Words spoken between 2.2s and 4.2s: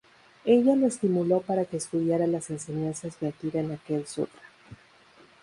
las enseñanzas vertidas en aquel